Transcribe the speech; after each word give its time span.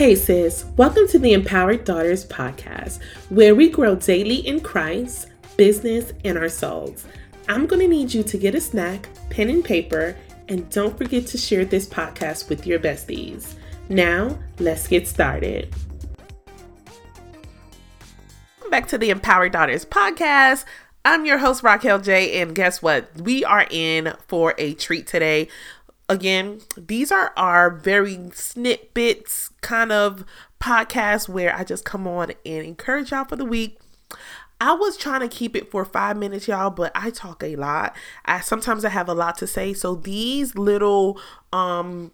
Hey, 0.00 0.14
sis, 0.14 0.64
welcome 0.78 1.06
to 1.08 1.18
the 1.18 1.34
Empowered 1.34 1.84
Daughters 1.84 2.24
podcast, 2.24 3.02
where 3.28 3.54
we 3.54 3.68
grow 3.68 3.94
daily 3.96 4.36
in 4.36 4.60
Christ, 4.60 5.28
business, 5.58 6.14
and 6.24 6.38
our 6.38 6.48
souls. 6.48 7.04
I'm 7.50 7.66
going 7.66 7.82
to 7.82 7.86
need 7.86 8.14
you 8.14 8.22
to 8.22 8.38
get 8.38 8.54
a 8.54 8.62
snack, 8.62 9.10
pen 9.28 9.50
and 9.50 9.62
paper, 9.62 10.16
and 10.48 10.70
don't 10.70 10.96
forget 10.96 11.26
to 11.26 11.36
share 11.36 11.66
this 11.66 11.86
podcast 11.86 12.48
with 12.48 12.66
your 12.66 12.78
besties. 12.78 13.56
Now, 13.90 14.38
let's 14.58 14.88
get 14.88 15.06
started. 15.06 15.74
Welcome 18.56 18.70
back 18.70 18.88
to 18.88 18.96
the 18.96 19.10
Empowered 19.10 19.52
Daughters 19.52 19.84
podcast. 19.84 20.64
I'm 21.04 21.26
your 21.26 21.38
host, 21.38 21.62
Raquel 21.62 21.98
J, 21.98 22.40
and 22.40 22.54
guess 22.54 22.80
what? 22.80 23.10
We 23.20 23.44
are 23.44 23.66
in 23.70 24.14
for 24.28 24.54
a 24.56 24.72
treat 24.74 25.06
today 25.06 25.48
again, 26.10 26.60
these 26.76 27.12
are 27.12 27.32
our 27.36 27.70
very 27.70 28.18
snippets 28.34 29.50
kind 29.60 29.92
of 29.92 30.24
podcast 30.60 31.28
where 31.28 31.54
I 31.56 31.62
just 31.62 31.84
come 31.84 32.06
on 32.06 32.32
and 32.44 32.66
encourage 32.66 33.12
y'all 33.12 33.24
for 33.24 33.36
the 33.36 33.44
week. 33.44 33.78
I 34.60 34.74
was 34.74 34.98
trying 34.98 35.20
to 35.20 35.28
keep 35.28 35.56
it 35.56 35.70
for 35.70 35.86
five 35.86 36.18
minutes, 36.18 36.48
y'all, 36.48 36.68
but 36.68 36.92
I 36.94 37.10
talk 37.10 37.42
a 37.42 37.56
lot. 37.56 37.96
I 38.26 38.40
sometimes 38.40 38.84
I 38.84 38.90
have 38.90 39.08
a 39.08 39.14
lot 39.14 39.38
to 39.38 39.46
say. 39.46 39.72
So 39.72 39.94
these 39.94 40.54
little 40.56 41.18
um 41.52 42.10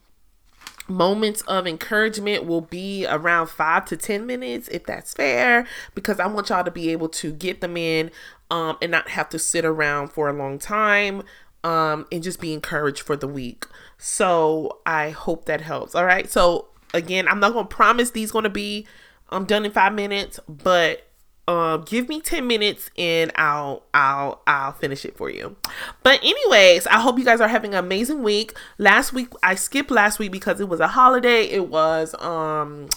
moments 0.88 1.41
of 1.42 1.66
encouragement 1.66 2.44
will 2.44 2.60
be 2.60 3.06
around 3.08 3.48
five 3.48 3.84
to 3.86 3.97
ten 3.97 4.24
minutes 4.24 4.69
if 4.69 4.86
that's 4.86 5.12
fair 5.14 5.66
because 5.97 6.20
i 6.20 6.27
want 6.28 6.48
y'all 6.48 6.62
to 6.62 6.70
be 6.70 6.91
able 6.91 7.08
to 7.08 7.33
get 7.33 7.60
them 7.60 7.77
in 7.77 8.08
um, 8.52 8.78
and 8.80 8.92
not 8.92 9.08
have 9.08 9.28
to 9.28 9.36
sit 9.36 9.64
around 9.64 10.12
for 10.12 10.28
a 10.28 10.33
long 10.33 10.60
time 10.60 11.24
um, 11.66 12.06
and 12.12 12.22
just 12.22 12.41
be 12.41 12.52
encouraged 12.52 13.02
for 13.02 13.16
the 13.16 13.27
week. 13.27 13.64
So 13.98 14.80
I 14.86 15.10
hope 15.10 15.46
that 15.46 15.60
helps. 15.60 15.95
All 15.95 16.05
right. 16.05 16.30
So 16.30 16.68
again, 16.95 17.28
I'm 17.28 17.41
not 17.41 17.52
gonna 17.52 17.66
promise 17.66 18.10
these 18.10 18.30
gonna 18.32 18.50
be 18.50 18.86
um 19.30 19.45
done 19.45 19.64
in 19.64 19.72
five 19.72 19.95
minutes, 19.95 20.38
but 20.48 21.02
um 21.48 21.83
give 21.83 22.08
me 22.08 22.20
10 22.20 22.47
minutes 22.47 22.91
and 22.98 23.30
I'll 23.36 23.84
I'll 23.94 24.42
I'll 24.47 24.72
finish 24.72 25.05
it 25.05 25.17
for 25.17 25.30
you. 25.30 25.56
But 26.02 26.20
anyways, 26.22 26.86
I 26.89 26.98
hope 27.00 27.19
you 27.19 27.24
guys 27.24 27.41
are 27.41 27.48
having 27.48 27.74
an 27.74 27.84
amazing 27.84 28.22
week. 28.22 28.56
Last 28.78 29.12
week 29.12 29.28
I 29.42 29.55
skipped 29.55 29.91
last 29.91 30.19
week 30.19 30.33
because 30.33 30.61
it 30.61 30.69
was 30.69 30.80
a 30.80 30.89
holiday. 30.89 31.44
It 31.44 31.69
was 31.69 32.14
um 32.20 32.89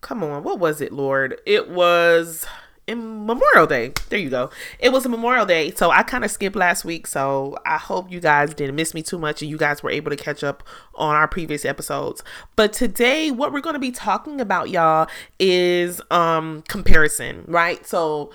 come 0.00 0.22
on, 0.22 0.42
what 0.42 0.58
was 0.58 0.80
it, 0.80 0.92
Lord? 0.92 1.40
It 1.46 1.70
was 1.70 2.46
in 2.86 3.26
Memorial 3.26 3.66
Day. 3.66 3.92
There 4.10 4.18
you 4.18 4.30
go. 4.30 4.50
It 4.78 4.92
was 4.92 5.06
a 5.06 5.08
Memorial 5.08 5.46
Day, 5.46 5.70
so 5.72 5.90
I 5.90 6.02
kind 6.02 6.24
of 6.24 6.30
skipped 6.30 6.56
last 6.56 6.84
week. 6.84 7.06
So 7.06 7.56
I 7.64 7.78
hope 7.78 8.10
you 8.10 8.20
guys 8.20 8.52
didn't 8.54 8.76
miss 8.76 8.94
me 8.94 9.02
too 9.02 9.18
much 9.18 9.40
and 9.42 9.50
you 9.50 9.56
guys 9.56 9.82
were 9.82 9.90
able 9.90 10.10
to 10.10 10.16
catch 10.16 10.44
up 10.44 10.62
on 10.94 11.14
our 11.14 11.26
previous 11.26 11.64
episodes. 11.64 12.22
But 12.56 12.72
today, 12.72 13.30
what 13.30 13.52
we're 13.52 13.60
going 13.60 13.74
to 13.74 13.80
be 13.80 13.92
talking 13.92 14.40
about, 14.40 14.70
y'all, 14.70 15.08
is 15.38 16.00
um 16.10 16.62
comparison, 16.68 17.44
right? 17.46 17.86
So 17.86 18.30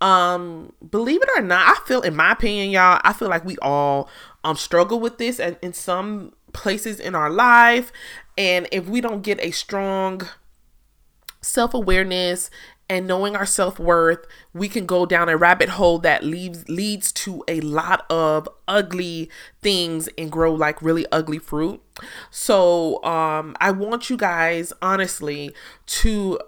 um 0.00 0.72
believe 0.90 1.22
it 1.22 1.28
or 1.36 1.42
not, 1.42 1.78
I 1.78 1.86
feel, 1.86 2.02
in 2.02 2.16
my 2.16 2.32
opinion, 2.32 2.70
y'all, 2.70 3.00
I 3.04 3.12
feel 3.12 3.28
like 3.28 3.44
we 3.44 3.56
all 3.62 4.08
um 4.42 4.56
struggle 4.56 4.98
with 4.98 5.18
this 5.18 5.38
and 5.38 5.56
in 5.62 5.72
some 5.72 6.32
places 6.52 6.98
in 6.98 7.14
our 7.14 7.30
life, 7.30 7.92
and 8.36 8.66
if 8.72 8.88
we 8.88 9.00
don't 9.00 9.22
get 9.22 9.38
a 9.40 9.52
strong 9.52 10.22
self 11.42 11.74
awareness 11.74 12.50
and 12.88 13.06
knowing 13.06 13.34
our 13.34 13.46
self-worth 13.46 14.26
we 14.52 14.68
can 14.68 14.86
go 14.86 15.06
down 15.06 15.28
a 15.28 15.36
rabbit 15.36 15.70
hole 15.70 15.98
that 15.98 16.22
leads 16.22 16.68
leads 16.68 17.12
to 17.12 17.42
a 17.48 17.60
lot 17.60 18.04
of 18.10 18.48
ugly 18.68 19.30
things 19.60 20.08
and 20.18 20.30
grow 20.30 20.52
like 20.52 20.80
really 20.82 21.06
ugly 21.12 21.38
fruit. 21.38 21.80
So 22.30 23.02
um 23.04 23.56
i 23.60 23.70
want 23.70 24.10
you 24.10 24.16
guys 24.16 24.72
honestly 24.82 25.54
to 25.86 26.38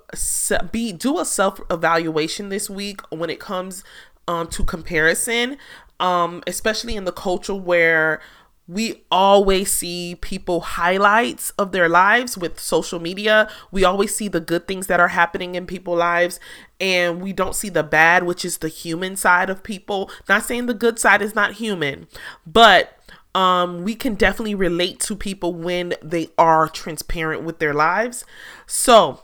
be 0.72 0.92
do 0.92 1.18
a 1.18 1.24
self 1.24 1.60
evaluation 1.70 2.48
this 2.48 2.68
week 2.68 3.00
when 3.10 3.30
it 3.30 3.40
comes 3.40 3.84
um 4.26 4.46
to 4.48 4.64
comparison 4.64 5.56
um 6.00 6.42
especially 6.46 6.96
in 6.96 7.04
the 7.04 7.12
culture 7.12 7.54
where 7.54 8.20
we 8.66 9.04
always 9.10 9.70
see 9.70 10.16
people 10.20 10.60
highlights 10.60 11.50
of 11.50 11.72
their 11.72 11.88
lives 11.88 12.38
with 12.38 12.58
social 12.58 12.98
media. 12.98 13.50
We 13.70 13.84
always 13.84 14.14
see 14.14 14.28
the 14.28 14.40
good 14.40 14.66
things 14.66 14.86
that 14.86 15.00
are 15.00 15.08
happening 15.08 15.54
in 15.54 15.66
people's 15.66 15.98
lives 15.98 16.40
and 16.80 17.20
we 17.20 17.32
don't 17.32 17.54
see 17.54 17.68
the 17.68 17.82
bad, 17.82 18.24
which 18.24 18.44
is 18.44 18.58
the 18.58 18.68
human 18.68 19.16
side 19.16 19.50
of 19.50 19.62
people. 19.62 20.10
Not 20.28 20.44
saying 20.44 20.66
the 20.66 20.74
good 20.74 20.98
side 20.98 21.20
is 21.20 21.34
not 21.34 21.54
human, 21.54 22.06
but 22.46 22.98
um 23.34 23.82
we 23.82 23.94
can 23.96 24.14
definitely 24.14 24.54
relate 24.54 25.00
to 25.00 25.16
people 25.16 25.52
when 25.52 25.94
they 26.02 26.28
are 26.38 26.68
transparent 26.68 27.42
with 27.42 27.58
their 27.58 27.74
lives. 27.74 28.24
So, 28.66 29.20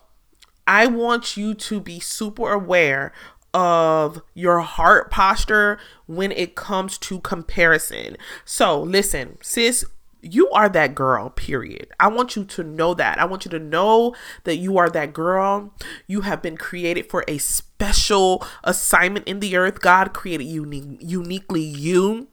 I 0.66 0.86
want 0.86 1.36
you 1.36 1.54
to 1.54 1.80
be 1.80 1.98
super 1.98 2.52
aware 2.52 3.12
of 3.52 4.22
your 4.34 4.60
heart 4.60 5.10
posture 5.10 5.78
when 6.06 6.32
it 6.32 6.54
comes 6.54 6.98
to 6.98 7.20
comparison. 7.20 8.16
So, 8.44 8.80
listen, 8.80 9.38
sis, 9.42 9.84
you 10.22 10.50
are 10.50 10.68
that 10.68 10.94
girl, 10.94 11.30
period. 11.30 11.88
I 11.98 12.08
want 12.08 12.36
you 12.36 12.44
to 12.44 12.62
know 12.62 12.94
that. 12.94 13.18
I 13.18 13.24
want 13.24 13.44
you 13.44 13.50
to 13.52 13.58
know 13.58 14.14
that 14.44 14.56
you 14.56 14.76
are 14.78 14.90
that 14.90 15.12
girl. 15.12 15.74
You 16.06 16.22
have 16.22 16.42
been 16.42 16.56
created 16.56 17.08
for 17.08 17.24
a 17.26 17.38
special 17.38 18.46
assignment 18.62 19.26
in 19.26 19.40
the 19.40 19.56
earth. 19.56 19.80
God 19.80 20.12
created 20.12 20.44
you 20.44 20.70
uniquely 21.00 21.62
you, 21.62 22.28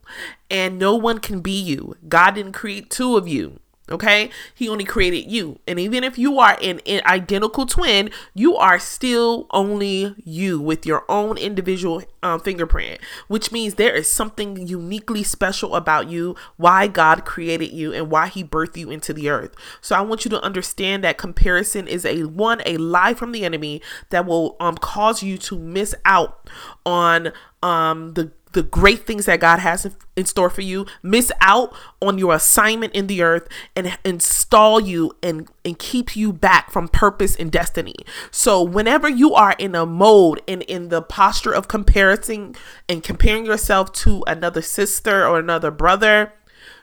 and 0.50 0.78
no 0.78 0.96
one 0.96 1.20
can 1.20 1.40
be 1.42 1.60
you. 1.60 1.96
God 2.08 2.36
didn't 2.36 2.54
create 2.54 2.90
two 2.90 3.16
of 3.16 3.28
you. 3.28 3.60
Okay, 3.90 4.30
he 4.54 4.68
only 4.68 4.84
created 4.84 5.32
you, 5.32 5.60
and 5.66 5.80
even 5.80 6.04
if 6.04 6.18
you 6.18 6.40
are 6.40 6.58
an, 6.62 6.82
an, 6.86 7.02
identical 7.06 7.66
twin, 7.66 8.10
you 8.34 8.58
are 8.58 8.80
still 8.80 9.48
only 9.52 10.14
you 10.26 10.60
with 10.60 10.86
your 10.86 11.06
own 11.08 11.38
individual 11.38 12.04
um, 12.22 12.42
fingerprint, 12.42 13.00
which 13.30 13.50
means 13.54 13.76
there 13.76 13.96
is 13.96 14.12
something 14.12 14.68
uniquely 14.68 15.24
special 15.24 15.74
about 15.74 16.10
you, 16.10 16.36
why 16.58 16.88
God 16.88 17.24
created 17.24 17.72
you, 17.72 17.94
and 17.94 18.12
why 18.12 18.28
He 18.28 18.44
birthed 18.44 18.76
you 18.76 18.92
into 18.92 19.14
the 19.14 19.30
earth. 19.30 19.56
So 19.80 19.96
I 19.96 20.02
want 20.02 20.26
you 20.26 20.32
to 20.32 20.44
understand 20.44 21.06
that 21.06 21.18
comparison 21.18 21.88
is 21.88 22.06
a 22.06 22.24
one 22.24 22.62
a 22.66 22.76
lie 22.76 23.14
from 23.14 23.32
the 23.32 23.46
enemy 23.46 23.82
that 24.10 24.26
will 24.26 24.58
um 24.60 24.76
cause 24.76 25.24
you 25.24 25.38
to 25.38 25.58
miss 25.58 25.96
out 26.04 26.50
on 26.86 27.32
um 27.64 28.16
the 28.16 28.34
the 28.54 28.64
great 28.64 29.06
things 29.06 29.26
that 29.26 29.40
God 29.40 29.60
has 29.60 29.96
in 30.16 30.26
store 30.26 30.50
for 30.50 30.62
you, 30.62 30.86
miss 31.04 31.32
out 31.42 31.76
on 32.02 32.18
your 32.18 32.34
assignment 32.36 32.94
in 32.94 33.08
the 33.08 33.22
earth 33.22 33.48
and 33.76 33.98
install 34.04 34.80
you 34.80 35.12
and, 35.22 35.48
and 35.66 35.78
keep 35.78 36.16
you 36.16 36.32
back 36.32 36.72
from 36.72 36.88
purpose 36.88 37.36
and 37.36 37.52
destiny. 37.52 37.96
So 38.32 38.62
whenever 38.64 39.10
you 39.10 39.34
are 39.34 39.56
in 39.60 39.76
a 39.76 39.86
mode 39.86 40.42
and 40.48 40.64
in 40.64 40.90
the 40.90 41.02
posture 41.02 41.54
of 41.54 41.68
comparison 41.68 42.56
and 42.88 43.04
comparing 43.04 43.46
yourself 43.46 43.92
to 43.94 44.24
another 44.28 44.62
sister 44.62 45.26
or 45.28 45.40
another 45.40 45.72
brother, 45.72 46.34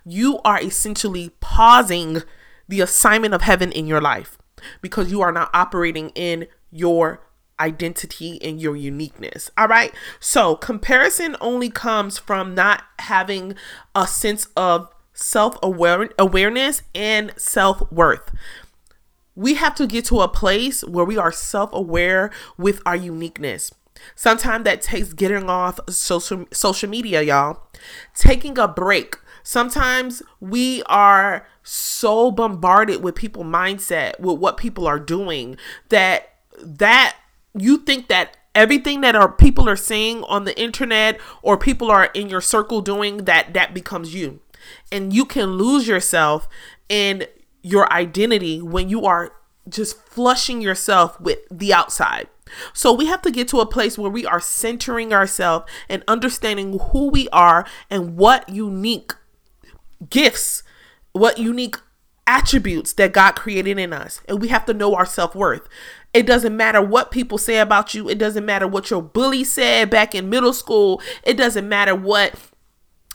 you 0.04 0.38
are 0.44 0.60
essentially 0.60 1.30
pausing 1.40 2.22
the 2.68 2.80
assignment 2.80 3.34
of 3.34 3.42
heaven 3.42 3.72
in 3.72 3.86
your 3.86 4.00
life 4.00 4.38
because 4.80 5.10
you 5.10 5.20
are 5.20 5.32
not 5.32 5.50
operating 5.52 6.10
in 6.10 6.46
your 6.70 7.20
identity 7.60 8.40
and 8.42 8.60
your 8.60 8.76
uniqueness. 8.76 9.50
All 9.56 9.68
right. 9.68 9.92
So 10.20 10.56
comparison 10.56 11.36
only 11.40 11.70
comes 11.70 12.18
from 12.18 12.54
not 12.54 12.84
having 12.98 13.54
a 13.94 14.06
sense 14.06 14.48
of 14.56 14.88
self 15.12 15.56
awareness 15.62 16.82
and 16.94 17.32
self 17.36 17.90
worth. 17.90 18.30
We 19.36 19.54
have 19.54 19.74
to 19.76 19.86
get 19.86 20.04
to 20.06 20.20
a 20.20 20.28
place 20.28 20.82
where 20.84 21.04
we 21.04 21.16
are 21.16 21.32
self 21.32 21.70
aware 21.72 22.30
with 22.56 22.80
our 22.86 22.96
uniqueness. 22.96 23.72
Sometimes 24.14 24.64
that 24.64 24.82
takes 24.82 25.12
getting 25.12 25.48
off 25.48 25.78
social 25.88 26.46
social 26.52 26.88
media, 26.88 27.22
y'all. 27.22 27.62
Taking 28.14 28.58
a 28.58 28.68
break. 28.68 29.16
Sometimes 29.42 30.22
we 30.40 30.82
are 30.84 31.46
so 31.62 32.30
bombarded 32.30 33.02
with 33.02 33.14
people 33.14 33.44
mindset, 33.44 34.18
with 34.18 34.38
what 34.38 34.56
people 34.56 34.86
are 34.86 34.98
doing 34.98 35.56
that 35.90 36.34
that 36.58 37.16
you 37.58 37.78
think 37.78 38.08
that 38.08 38.36
everything 38.54 39.00
that 39.00 39.16
our 39.16 39.30
people 39.30 39.68
are 39.68 39.76
saying 39.76 40.22
on 40.24 40.44
the 40.44 40.58
internet 40.60 41.20
or 41.42 41.56
people 41.56 41.90
are 41.90 42.06
in 42.06 42.28
your 42.28 42.40
circle 42.40 42.80
doing 42.80 43.18
that 43.24 43.52
that 43.54 43.74
becomes 43.74 44.14
you 44.14 44.40
and 44.92 45.12
you 45.12 45.24
can 45.24 45.52
lose 45.52 45.86
yourself 45.86 46.48
in 46.88 47.26
your 47.62 47.92
identity 47.92 48.60
when 48.60 48.88
you 48.88 49.04
are 49.04 49.32
just 49.68 49.96
flushing 50.06 50.60
yourself 50.60 51.20
with 51.20 51.38
the 51.50 51.72
outside 51.72 52.28
so 52.72 52.92
we 52.92 53.06
have 53.06 53.22
to 53.22 53.30
get 53.30 53.48
to 53.48 53.60
a 53.60 53.66
place 53.66 53.98
where 53.98 54.10
we 54.10 54.26
are 54.26 54.40
centering 54.40 55.12
ourselves 55.12 55.70
and 55.88 56.04
understanding 56.06 56.78
who 56.90 57.10
we 57.10 57.28
are 57.30 57.66
and 57.90 58.16
what 58.16 58.48
unique 58.48 59.12
gifts 60.10 60.62
what 61.12 61.38
unique 61.38 61.76
attributes 62.26 62.92
that 62.94 63.12
God 63.12 63.32
created 63.32 63.78
in 63.78 63.92
us. 63.92 64.20
And 64.28 64.40
we 64.40 64.48
have 64.48 64.66
to 64.66 64.74
know 64.74 64.94
our 64.94 65.06
self 65.06 65.34
worth. 65.34 65.68
It 66.14 66.26
doesn't 66.26 66.56
matter 66.56 66.80
what 66.80 67.10
people 67.10 67.38
say 67.38 67.58
about 67.58 67.92
you. 67.92 68.08
It 68.08 68.18
doesn't 68.18 68.46
matter 68.46 68.68
what 68.68 68.88
your 68.88 69.02
bully 69.02 69.42
said 69.42 69.90
back 69.90 70.14
in 70.14 70.30
middle 70.30 70.52
school. 70.52 71.02
It 71.24 71.36
doesn't 71.36 71.68
matter 71.68 71.94
what 71.94 72.34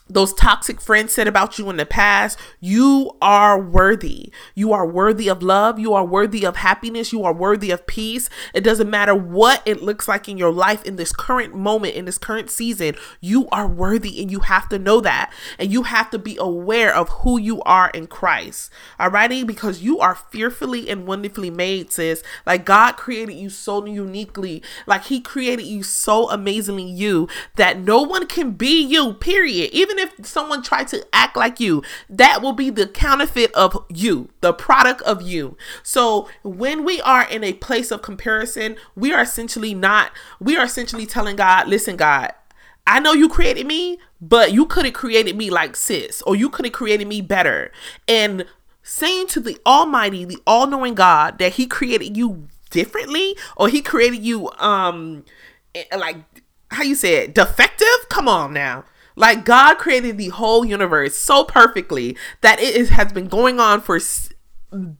those 0.10 0.34
toxic 0.34 0.82
friends 0.82 1.14
said 1.14 1.28
about 1.28 1.60
you 1.60 1.70
in 1.70 1.78
the 1.78 1.86
past, 1.86 2.40
you 2.60 3.16
are 3.22 3.60
worthy. 3.60 4.32
You 4.56 4.74
are 4.74 4.86
worthy 4.86 5.30
of 5.30 5.44
love. 5.44 5.78
You 5.78 5.94
are 5.94 6.04
worthy 6.04 6.46
of 6.46 6.58
happiness. 6.58 7.14
You 7.14 7.24
are 7.24 7.34
worthy 7.34 7.70
of 7.70 7.86
peace. 7.86 8.30
It 8.54 8.62
doesn't 8.62 8.90
matter 8.90 9.14
what 9.14 9.62
it 9.66 9.84
looks 9.84 10.08
like 10.08 10.28
in 10.28 10.38
your 10.38 10.52
life 10.52 10.84
in 10.84 10.96
this 10.96 11.12
current 11.12 11.54
moment, 11.54 11.94
in 11.94 12.06
this 12.06 12.18
current 12.18 12.50
season. 12.50 12.96
You 13.22 13.48
are 13.50 13.68
worthy 13.68 14.20
and 14.22 14.32
you 14.32 14.40
have 14.42 14.68
to 14.70 14.80
know 14.80 15.00
that. 15.02 15.32
And 15.60 15.72
you 15.72 15.84
have 15.84 16.10
to 16.10 16.18
be 16.18 16.38
aware 16.38 16.94
of 16.94 17.10
who 17.10 17.40
you 17.40 17.62
are 17.62 17.92
in 17.92 18.08
Christ. 18.08 18.72
Alrighty? 19.00 19.46
Because 19.46 19.82
you 19.82 20.00
are 20.00 20.16
fearfully 20.16 20.90
and 20.90 21.06
wonderfully 21.06 21.52
made, 21.52 21.92
sis. 21.92 22.24
Like 22.48 22.66
God 22.66 22.94
created 22.98 23.36
you 23.36 23.50
so 23.50 23.86
uniquely. 23.86 24.64
Like 24.88 25.04
He 25.04 25.22
created 25.22 25.66
you 25.66 25.84
so 25.84 26.32
amazingly 26.32 26.90
you 26.90 27.28
that 27.58 27.78
no 27.78 28.02
one 28.02 28.26
can 28.26 28.52
be 28.52 28.82
you, 28.82 29.14
period. 29.14 29.70
Even 29.72 29.99
if 30.00 30.26
someone 30.26 30.64
tried 30.64 30.88
to 30.90 31.06
act 31.14 31.38
like 31.38 31.60
you, 31.60 31.84
that 32.10 32.42
will 32.42 32.54
be 32.54 32.70
the 32.70 32.88
counterfeit 32.88 33.52
of 33.54 33.86
you, 33.90 34.30
the 34.42 34.54
product 34.54 35.02
of 35.04 35.22
you. 35.22 35.58
So 35.84 36.28
when 36.44 36.84
we 36.84 37.02
are 37.02 37.28
in 37.28 37.44
a 37.44 37.54
place 37.54 37.92
of 37.92 38.02
comparison, 38.02 38.78
we 38.96 39.14
are 39.14 39.22
essentially 39.22 39.74
not, 39.74 40.12
we 40.40 40.58
are 40.58 40.66
essentially 40.66 41.06
telling 41.06 41.36
God, 41.36 41.68
listen, 41.68 41.96
God, 41.96 42.32
I 42.88 43.00
know 43.00 43.14
you 43.14 43.30
created 43.30 43.68
me, 43.68 44.00
but 44.20 44.52
you 44.52 44.66
could 44.66 44.86
have 44.86 44.96
created 44.96 45.36
me 45.36 45.52
like 45.52 45.76
sis, 45.76 46.24
or 46.24 46.36
you 46.36 46.50
could 46.50 46.66
have 46.66 46.74
created 46.74 47.08
me 47.08 47.22
better. 47.22 47.72
And 48.08 48.46
saying 48.82 49.28
to 49.28 49.40
the 49.40 49.60
Almighty, 49.66 50.26
the 50.26 50.40
all 50.48 50.66
knowing 50.66 50.96
God, 50.96 51.38
that 51.38 51.54
He 51.54 51.68
created 51.68 52.18
you 52.18 52.48
differently, 52.72 53.38
or 53.56 53.70
He 53.70 53.82
created 53.82 54.24
you, 54.24 54.50
um, 54.58 55.24
eh, 55.76 55.84
like, 55.96 56.18
how 56.72 56.82
you 56.82 56.96
say 56.96 57.26
it, 57.26 57.36
defective? 57.36 58.10
Come 58.10 58.28
on 58.28 58.54
now. 58.54 58.86
Like 59.20 59.44
God 59.44 59.78
created 59.78 60.18
the 60.18 60.30
whole 60.30 60.64
universe 60.64 61.16
so 61.18 61.44
perfectly 61.44 62.16
that 62.40 62.62
it 62.62 62.74
is, 62.74 62.88
has 62.90 63.12
been 63.12 63.28
going 63.28 63.60
on 63.60 63.82
for 63.82 64.00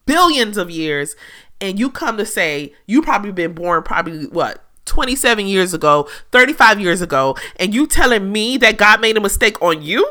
billions 0.06 0.58
of 0.58 0.70
years, 0.70 1.16
and 1.62 1.80
you 1.80 1.90
come 1.90 2.18
to 2.18 2.26
say 2.26 2.74
you 2.86 3.02
probably 3.02 3.32
been 3.32 3.54
born 3.54 3.82
probably 3.82 4.28
what 4.28 4.66
27 4.84 5.48
years 5.48 5.74
ago, 5.74 6.10
35 6.34 6.82
years 6.82 7.02
ago, 7.02 7.38
and 7.56 7.74
you 7.74 7.88
telling 7.88 8.30
me 8.30 8.58
that 8.58 8.78
God 8.78 9.00
made 9.00 9.16
a 9.16 9.22
mistake 9.22 9.60
on 9.62 9.82
you? 9.82 10.06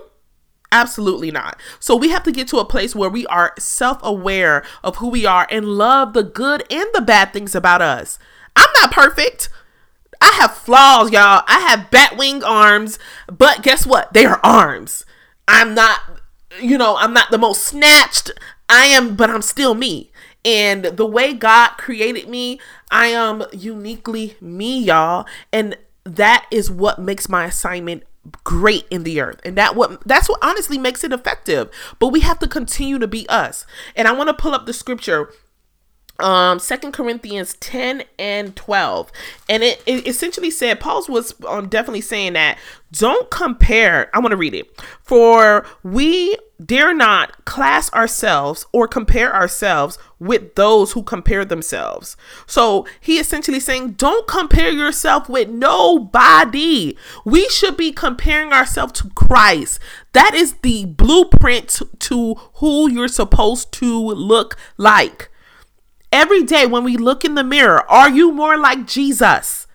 Absolutely 0.73 1.31
not. 1.31 1.61
So 1.79 1.95
we 1.95 2.09
have 2.09 2.23
to 2.23 2.33
get 2.33 2.49
to 2.49 2.59
a 2.59 2.65
place 2.65 2.97
where 2.97 3.11
we 3.11 3.27
are 3.27 3.53
self 3.59 3.99
aware 4.03 4.65
of 4.83 4.97
who 4.97 5.09
we 5.11 5.27
are 5.27 5.47
and 5.51 5.67
love 5.67 6.15
the 6.15 6.23
good 6.23 6.65
and 6.71 6.87
the 6.95 7.03
bad 7.03 7.35
things 7.35 7.55
about 7.55 7.83
us. 7.83 8.19
I'm 8.57 8.71
not 8.81 8.91
perfect. 8.91 9.51
I 10.21 10.33
have 10.37 10.57
flaws, 10.57 11.11
y'all. 11.11 11.43
I 11.47 11.61
have 11.69 11.91
bat 11.91 12.17
wing 12.17 12.43
arms, 12.43 12.99
but 13.27 13.63
guess 13.63 13.87
what? 13.87 14.13
They 14.13 14.25
are 14.25 14.41
arms. 14.43 15.05
I'm 15.47 15.75
not, 15.75 16.01
you 16.61 16.77
know, 16.77 16.97
I'm 16.97 17.13
not 17.13 17.31
the 17.31 17.39
most 17.39 17.63
snatched. 17.63 18.31
I 18.69 18.87
am, 18.87 19.17
but 19.17 19.31
I'm 19.31 19.43
still 19.43 19.75
me. 19.75 20.11
And 20.45 20.85
the 20.85 21.07
way 21.07 21.35
God 21.35 21.71
created 21.79 22.29
me, 22.29 22.61
I 22.91 23.09
am 23.09 23.45
uniquely 23.53 24.37
me, 24.41 24.79
y'all. 24.79 25.27
And 25.53 25.77
that 26.05 26.47
is 26.51 26.71
what 26.71 26.99
makes 26.99 27.29
my 27.29 27.45
assignment 27.45 28.05
great 28.45 28.87
in 28.91 29.05
the 29.05 29.21
earth 29.21 29.41
and 29.45 29.57
that 29.57 29.75
what 29.75 30.07
that's 30.07 30.29
what 30.29 30.39
honestly 30.43 30.77
makes 30.77 31.03
it 31.03 31.13
effective 31.13 31.71
but 31.99 32.09
we 32.09 32.21
have 32.21 32.39
to 32.39 32.47
continue 32.47 32.99
to 32.99 33.07
be 33.07 33.27
us 33.29 33.65
and 33.97 34.07
i 34.07 34.13
want 34.13 34.29
to 34.29 34.35
pull 34.35 34.55
up 34.55 34.67
the 34.67 34.73
scripture 34.73 35.33
um 36.19 36.59
second 36.59 36.93
corinthians 36.93 37.55
10 37.61 38.03
and 38.19 38.57
12 38.57 39.13
and 39.49 39.63
it, 39.63 39.83
it 39.87 40.07
essentially 40.07 40.51
said 40.51 40.81
paul 40.81 41.05
was 41.09 41.35
um, 41.47 41.69
definitely 41.69 42.01
saying 42.01 42.33
that 42.33 42.59
don't 42.93 43.31
compare 43.31 44.11
i 44.15 44.19
want 44.19 44.33
to 44.33 44.37
read 44.37 44.55
it 44.55 44.67
for 45.03 45.65
we 45.83 46.37
dare 46.65 46.93
not 46.93 47.45
class 47.45 47.93
ourselves 47.93 48.67
or 48.73 48.89
compare 48.89 49.35
ourselves 49.35 49.97
with 50.19 50.57
those 50.57 50.93
who 50.93 51.03
compare 51.03 51.45
themselves. 51.45 52.17
So 52.47 52.87
he 53.01 53.19
essentially 53.19 53.61
saying 53.61 53.93
don't 53.93 54.27
compare 54.27 54.71
yourself 54.71 55.29
with 55.29 55.49
nobody. 55.49 56.97
We 57.25 57.49
should 57.49 57.77
be 57.77 57.93
comparing 57.93 58.53
ourselves 58.53 59.01
to 59.01 59.11
christ. 59.11 59.79
That 60.13 60.35
is 60.35 60.55
the 60.63 60.87
blueprint 60.87 61.81
to 62.01 62.35
who 62.55 62.91
you're 62.91 63.09
supposed 63.09 63.73
to 63.75 63.97
look 63.97 64.57
like 64.77 65.31
Every 66.11 66.43
day 66.43 66.67
when 66.67 66.85
we 66.85 66.97
look 66.97 67.25
in 67.25 67.35
the 67.35 67.45
mirror, 67.45 67.89
are 67.91 68.09
you 68.09 68.33
more 68.33 68.57
like 68.57 68.87
Jesus? 68.87 69.67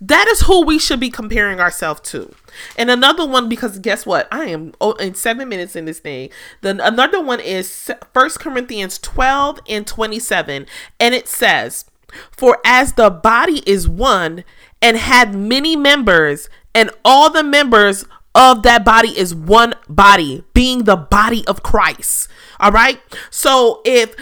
That 0.00 0.28
is 0.28 0.42
who 0.42 0.64
we 0.64 0.78
should 0.78 1.00
be 1.00 1.10
comparing 1.10 1.60
ourselves 1.60 2.00
to. 2.10 2.34
And 2.76 2.90
another 2.90 3.26
one, 3.26 3.48
because 3.48 3.78
guess 3.78 4.04
what? 4.04 4.28
I 4.30 4.46
am 4.46 4.72
in 4.98 5.14
seven 5.14 5.48
minutes 5.48 5.76
in 5.76 5.84
this 5.84 5.98
thing. 5.98 6.30
Then 6.60 6.80
another 6.80 7.22
one 7.22 7.40
is 7.40 7.90
First 8.12 8.40
Corinthians 8.40 8.98
12 8.98 9.60
and 9.68 9.86
27. 9.86 10.66
And 11.00 11.14
it 11.14 11.28
says, 11.28 11.86
For 12.30 12.58
as 12.64 12.94
the 12.94 13.10
body 13.10 13.62
is 13.66 13.88
one 13.88 14.44
and 14.82 14.96
had 14.96 15.34
many 15.34 15.76
members, 15.76 16.48
and 16.74 16.90
all 17.04 17.30
the 17.30 17.44
members 17.44 18.04
of 18.34 18.62
that 18.64 18.84
body 18.84 19.16
is 19.16 19.34
one 19.34 19.74
body, 19.88 20.44
being 20.52 20.84
the 20.84 20.96
body 20.96 21.46
of 21.46 21.62
Christ. 21.62 22.28
All 22.58 22.72
right. 22.72 23.00
So 23.30 23.80
if 23.84 24.14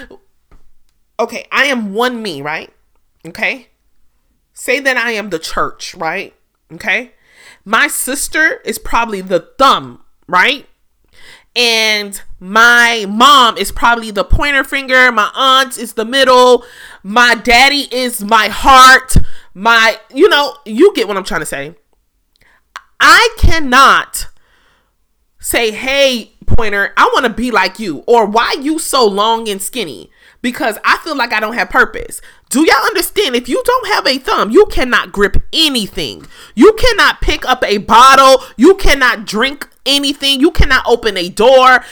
okay, 1.19 1.47
I 1.50 1.64
am 1.64 1.94
one 1.94 2.23
me, 2.23 2.43
right? 2.43 2.73
Okay. 3.26 3.69
Say 4.53 4.81
that 4.81 4.97
I 4.97 5.12
am 5.12 5.31
the 5.31 5.38
church, 5.38 5.94
right? 5.94 6.35
Okay. 6.73 7.12
My 7.64 7.88
sister 7.88 8.61
is 8.64 8.79
probably 8.79 9.20
the 9.20 9.49
thumb, 9.59 10.03
right? 10.26 10.67
And 11.55 12.20
my 12.41 13.06
mom 13.09 13.59
is 13.59 13.73
probably 13.73 14.11
the 14.11 14.25
pointer 14.25 14.64
finger. 14.64 15.12
My 15.12 15.31
aunt 15.35 15.76
is 15.76 15.94
the 15.94 16.05
middle. 16.05 16.64
My 17.03 17.35
daddy 17.35 17.88
is 17.94 18.23
my 18.23 18.49
heart. 18.49 19.17
My, 19.55 20.00
you 20.12 20.29
know, 20.29 20.56
you 20.64 20.94
get 20.94 21.09
what 21.09 21.17
I'm 21.17 21.25
trying 21.25 21.41
to 21.41 21.47
say. 21.47 21.75
I 23.00 23.35
cannot 23.37 24.29
say, 25.41 25.73
hey, 25.73 26.32
pointer, 26.47 26.93
I 26.97 27.11
want 27.12 27.26
to 27.26 27.32
be 27.32 27.50
like 27.50 27.79
you. 27.79 28.05
Or 28.06 28.25
why 28.25 28.55
you 28.61 28.79
so 28.79 29.05
long 29.05 29.49
and 29.49 29.61
skinny? 29.61 30.11
Because 30.42 30.76
I 30.84 30.98
feel 30.98 31.16
like 31.16 31.32
I 31.32 31.40
don't 31.40 31.54
have 31.54 31.70
purpose. 31.70 32.20
Do 32.50 32.60
y'all 32.60 32.84
understand? 32.86 33.34
If 33.34 33.48
you 33.48 33.62
don't 33.64 33.88
have 33.88 34.06
a 34.06 34.18
thumb, 34.18 34.50
you 34.50 34.66
cannot 34.66 35.12
grip 35.12 35.36
anything. 35.52 36.26
You 36.54 36.74
cannot 36.74 37.20
pick 37.20 37.46
up 37.46 37.64
a 37.64 37.78
bottle. 37.78 38.44
You 38.56 38.74
cannot 38.74 39.24
drink 39.24 39.68
anything. 39.86 40.40
You 40.40 40.50
cannot 40.50 40.84
open 40.86 41.16
a 41.16 41.28
door. 41.28 41.84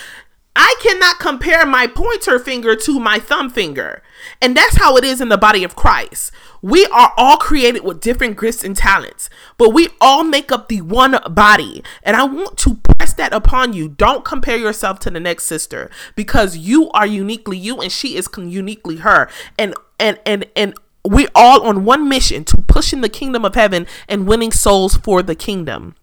I 0.57 0.75
cannot 0.83 1.21
compare 1.21 1.65
my 1.65 1.87
pointer 1.87 2.39
finger 2.39 2.75
to 2.77 2.99
my 2.99 3.19
thumb 3.19 3.51
finger. 3.51 4.03
And 4.43 4.57
that's 4.57 4.77
how 4.77 4.97
it 4.97 5.05
is 5.05 5.21
in 5.21 5.29
the 5.29 5.39
body 5.39 5.65
of 5.65 5.77
Christ. 5.77 6.33
We 6.61 6.85
are 6.87 7.15
all 7.17 7.37
created 7.37 7.85
with 7.85 8.01
different 8.01 8.39
gifts 8.39 8.65
and 8.65 8.77
talents, 8.77 9.31
but 9.57 9.71
we 9.71 9.89
all 10.01 10.25
make 10.25 10.53
up 10.53 10.69
the 10.69 10.83
one 10.83 11.19
body. 11.31 11.83
And 12.03 12.17
I 12.17 12.25
want 12.25 12.59
to 12.59 12.81
that 13.15 13.33
upon 13.33 13.73
you. 13.73 13.89
Don't 13.89 14.25
compare 14.25 14.57
yourself 14.57 14.99
to 15.01 15.11
the 15.11 15.21
next 15.21 15.45
sister 15.45 15.91
because 16.15 16.57
you 16.57 16.91
are 16.91 17.07
uniquely 17.07 17.57
you 17.57 17.81
and 17.81 17.91
she 17.91 18.17
is 18.17 18.29
uniquely 18.37 18.97
her. 18.97 19.29
And 19.59 19.75
and 19.99 20.19
and 20.27 20.47
and 20.57 20.75
we 21.05 21.29
all 21.35 21.67
on 21.67 21.85
one 21.85 22.09
mission 22.09 22.45
to 22.45 22.63
pushing 22.63 23.01
the 23.01 23.09
kingdom 23.09 23.45
of 23.45 23.55
heaven 23.55 23.87
and 24.09 24.27
winning 24.27 24.53
souls 24.53 24.97
for 24.97 25.23
the 25.23 25.35
kingdom. 25.35 25.95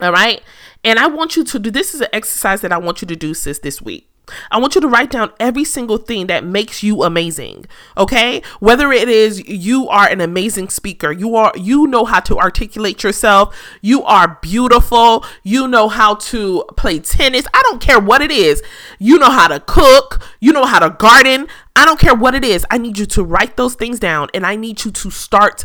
All 0.00 0.12
right? 0.12 0.42
And 0.84 0.98
I 0.98 1.06
want 1.06 1.36
you 1.36 1.44
to 1.44 1.58
do 1.58 1.70
this 1.70 1.94
is 1.94 2.00
an 2.00 2.08
exercise 2.12 2.60
that 2.60 2.72
I 2.72 2.78
want 2.78 3.02
you 3.02 3.08
to 3.08 3.16
do 3.16 3.34
sis 3.34 3.58
this 3.58 3.80
week. 3.80 4.08
I 4.50 4.58
want 4.58 4.74
you 4.74 4.80
to 4.80 4.88
write 4.88 5.10
down 5.10 5.32
every 5.38 5.64
single 5.64 5.98
thing 5.98 6.26
that 6.26 6.44
makes 6.44 6.82
you 6.82 7.02
amazing. 7.02 7.66
Okay? 7.96 8.42
Whether 8.60 8.92
it 8.92 9.08
is 9.08 9.46
you 9.48 9.88
are 9.88 10.08
an 10.08 10.20
amazing 10.20 10.68
speaker, 10.68 11.12
you 11.12 11.36
are 11.36 11.52
you 11.56 11.86
know 11.86 12.04
how 12.04 12.20
to 12.20 12.38
articulate 12.38 13.02
yourself, 13.02 13.56
you 13.80 14.02
are 14.04 14.38
beautiful, 14.42 15.24
you 15.42 15.68
know 15.68 15.88
how 15.88 16.16
to 16.16 16.64
play 16.76 16.98
tennis. 16.98 17.46
I 17.54 17.62
don't 17.62 17.80
care 17.80 18.00
what 18.00 18.20
it 18.20 18.30
is. 18.30 18.62
You 18.98 19.18
know 19.18 19.30
how 19.30 19.48
to 19.48 19.60
cook, 19.60 20.22
you 20.40 20.52
know 20.52 20.64
how 20.64 20.80
to 20.80 20.90
garden. 20.90 21.46
I 21.74 21.84
don't 21.84 22.00
care 22.00 22.14
what 22.14 22.34
it 22.34 22.44
is. 22.44 22.64
I 22.70 22.78
need 22.78 22.98
you 22.98 23.06
to 23.06 23.22
write 23.22 23.56
those 23.56 23.74
things 23.74 24.00
down 24.00 24.28
and 24.34 24.46
I 24.46 24.56
need 24.56 24.84
you 24.84 24.90
to 24.90 25.10
start 25.10 25.64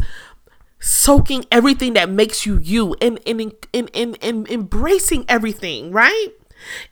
soaking 0.79 1.45
everything 1.51 1.93
that 1.93 2.09
makes 2.09 2.45
you 2.45 2.59
you 2.59 2.95
and 3.01 3.19
and, 3.25 3.53
and, 3.73 3.91
and, 3.93 4.17
and 4.21 4.49
embracing 4.49 5.25
everything, 5.29 5.91
right? 5.91 6.29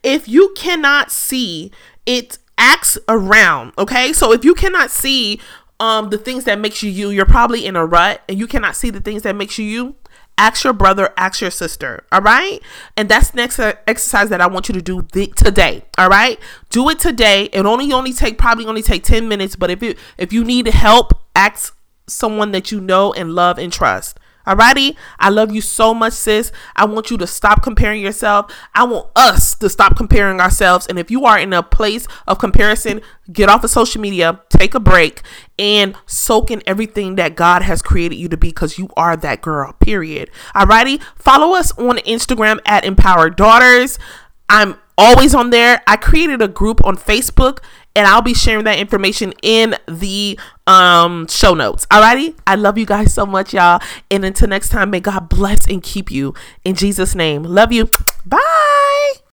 If 0.04 0.28
you 0.28 0.54
cannot 0.56 1.12
see 1.12 1.72
it 2.06 2.38
acts 2.58 2.98
around, 3.08 3.74
okay? 3.78 4.14
So 4.14 4.32
if 4.34 4.44
you 4.44 4.54
cannot 4.54 4.92
see 4.92 5.40
um 5.80 6.10
the 6.10 6.18
things 6.18 6.44
that 6.44 6.60
makes 6.60 6.84
you 6.84 6.90
you, 6.90 7.10
you're 7.10 7.26
probably 7.26 7.66
in 7.66 7.76
a 7.76 7.86
rut 7.86 8.22
and 8.28 8.38
you 8.38 8.48
cannot 8.48 8.76
see 8.76 8.90
the 8.90 9.00
things 9.00 9.24
that 9.24 9.36
makes 9.36 9.58
you 9.58 9.66
you, 9.66 9.96
ask 10.38 10.64
your 10.64 10.74
brother, 10.74 11.14
ask 11.18 11.42
your 11.42 11.52
sister, 11.52 12.04
all 12.12 12.22
right? 12.22 12.60
And 12.98 13.10
that's 13.10 13.34
next 13.34 13.60
exercise 13.60 14.30
that 14.30 14.42
I 14.42 14.48
want 14.48 14.70
you 14.70 14.74
to 14.74 14.82
do 14.82 15.04
th- 15.04 15.36
today, 15.36 15.84
all 15.98 16.10
right? 16.10 16.40
Do 16.70 16.90
it 16.90 17.00
today. 17.00 17.50
It 17.54 17.66
only 17.66 17.92
only 17.94 18.14
take 18.14 18.38
probably 18.38 18.66
only 18.66 18.82
take 18.82 19.04
10 19.04 19.28
minutes, 19.28 19.56
but 19.56 19.70
if 19.70 19.84
you 19.84 19.96
if 20.18 20.34
you 20.34 20.44
need 20.44 20.68
help, 20.68 21.14
ask 21.36 21.76
someone 22.08 22.52
that 22.52 22.72
you 22.72 22.82
know 22.82 23.14
and 23.14 23.36
love 23.36 23.60
and 23.60 23.72
trust. 23.72 24.19
Alrighty? 24.50 24.96
I 25.20 25.30
love 25.30 25.54
you 25.54 25.62
so 25.62 25.94
much, 25.94 26.14
sis. 26.14 26.52
I 26.76 26.86
want 26.86 27.12
you 27.12 27.18
to 27.20 27.28
stop 27.28 27.62
comparing 27.62 28.02
yourself. 28.02 28.52
I 28.74 28.84
want 28.84 29.10
us 29.16 29.54
to 29.56 29.70
stop 29.70 29.96
comparing 29.96 30.42
ourselves. 30.42 30.88
And 30.88 30.98
if 30.98 31.12
you 31.12 31.26
are 31.26 31.38
in 31.38 31.54
a 31.54 31.62
place 31.62 32.08
of 32.28 32.40
comparison, 32.40 33.02
get 33.32 33.48
off 33.48 33.64
of 33.64 33.70
social 33.70 34.02
media, 34.02 34.42
take 34.50 34.74
a 34.74 34.80
break, 34.80 35.22
and 35.60 35.96
soak 36.08 36.50
in 36.50 36.64
everything 36.66 37.14
that 37.16 37.36
God 37.36 37.62
has 37.62 37.84
created 37.84 38.16
you 38.16 38.28
to 38.30 38.38
be 38.38 38.50
because 38.50 38.80
you 38.80 38.90
are 38.98 39.16
that 39.18 39.44
girl, 39.44 39.74
period. 39.74 40.32
Alrighty? 40.56 41.00
Follow 41.16 41.56
us 41.56 41.72
on 41.78 41.98
Instagram 41.98 42.60
at 42.66 42.84
Empowered 42.84 43.36
Daughters. 43.36 44.00
I'm 44.50 44.78
always 44.98 45.36
on 45.36 45.52
there. 45.52 45.82
I 45.86 45.96
created 45.96 46.42
a 46.42 46.48
group 46.48 46.84
on 46.84 46.98
Facebook 46.98 47.60
and 47.96 48.08
I'll 48.08 48.22
be 48.22 48.34
sharing 48.34 48.66
that 48.66 48.80
information 48.80 49.34
in 49.42 49.76
the 49.88 50.40
um 50.68 51.28
show 51.28 51.54
notes. 51.54 51.86
Alrighty? 51.88 52.36
I 52.48 52.56
love 52.56 52.78
you 52.78 52.86
guys 52.86 53.14
so 53.14 53.26
much, 53.26 53.54
y'all. 53.54 53.82
And 54.12 54.24
until 54.26 54.48
next 54.48 54.70
time, 54.70 54.90
may 54.90 55.00
God 55.00 55.30
bless 55.30 55.68
and 55.68 55.82
keep 55.82 56.12
you 56.12 56.34
in 56.64 56.76
Jesus' 56.76 57.16
name. 57.16 57.44
Love 57.44 57.72
you. 57.72 57.90
Bye. 58.26 59.29